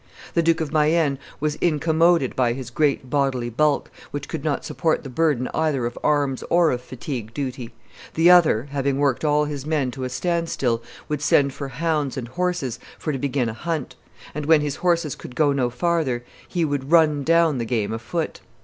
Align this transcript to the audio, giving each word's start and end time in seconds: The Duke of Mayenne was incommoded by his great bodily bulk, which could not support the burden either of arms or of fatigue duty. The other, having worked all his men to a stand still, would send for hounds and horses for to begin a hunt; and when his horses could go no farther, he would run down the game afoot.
The 0.33 0.41
Duke 0.41 0.61
of 0.61 0.71
Mayenne 0.73 1.19
was 1.39 1.57
incommoded 1.57 2.35
by 2.35 2.53
his 2.53 2.71
great 2.71 3.07
bodily 3.07 3.51
bulk, 3.51 3.91
which 4.09 4.27
could 4.27 4.43
not 4.43 4.65
support 4.65 5.03
the 5.03 5.11
burden 5.11 5.47
either 5.53 5.85
of 5.85 5.95
arms 6.03 6.43
or 6.49 6.71
of 6.71 6.81
fatigue 6.81 7.35
duty. 7.35 7.71
The 8.15 8.31
other, 8.31 8.63
having 8.71 8.97
worked 8.97 9.23
all 9.23 9.45
his 9.45 9.63
men 9.63 9.91
to 9.91 10.03
a 10.03 10.09
stand 10.09 10.49
still, 10.49 10.81
would 11.07 11.21
send 11.21 11.53
for 11.53 11.67
hounds 11.67 12.17
and 12.17 12.29
horses 12.29 12.79
for 12.97 13.11
to 13.13 13.19
begin 13.19 13.47
a 13.47 13.53
hunt; 13.53 13.95
and 14.33 14.47
when 14.47 14.61
his 14.61 14.77
horses 14.77 15.13
could 15.13 15.35
go 15.35 15.51
no 15.51 15.69
farther, 15.69 16.25
he 16.47 16.65
would 16.65 16.89
run 16.91 17.23
down 17.23 17.59
the 17.59 17.63
game 17.63 17.93
afoot. 17.93 18.39